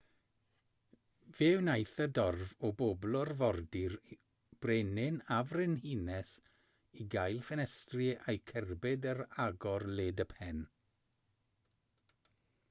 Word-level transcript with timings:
fe 1.39 1.49
wnaeth 1.57 1.97
y 2.05 2.07
dorf 2.19 2.53
o 2.69 2.71
bobl 2.79 3.17
orfodi'r 3.19 3.97
brenin 4.67 5.19
a'r 5.37 5.45
frenhines 5.53 6.33
i 7.05 7.09
gael 7.17 7.39
ffenestri 7.51 8.09
eu 8.35 8.41
cerbyd 8.55 9.09
ar 9.15 9.25
agor 9.47 9.89
led 10.01 10.25
y 10.29 10.31
pen 10.35 10.65